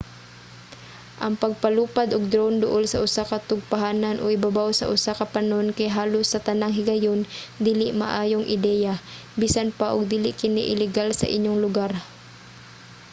ang 1.25 1.33
pagpalupad 1.43 2.07
og 2.15 2.23
drone 2.33 2.57
duol 2.63 2.85
sa 2.89 3.01
usa 3.05 3.23
ka 3.31 3.37
tugpahanan 3.49 4.15
o 4.23 4.25
ibabaw 4.37 4.69
sa 4.75 4.89
usa 4.95 5.11
ka 5.19 5.25
panon 5.33 5.67
kay 5.77 5.89
halos 5.97 6.27
sa 6.29 6.43
tanang 6.47 6.73
higayon 6.77 7.21
dili 7.67 7.87
maayong 8.01 8.45
ideya 8.55 8.93
bisan 9.41 9.69
pa 9.79 9.87
og 9.95 10.09
dili 10.13 10.29
kini 10.41 10.63
ilegal 10.73 11.09
sa 11.17 11.31
inyong 11.35 11.59
lugar 11.65 11.91